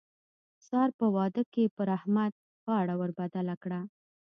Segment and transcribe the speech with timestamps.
[0.67, 2.33] سار په واده کې پر احمد
[2.65, 3.81] غاړه ور بدله کړه.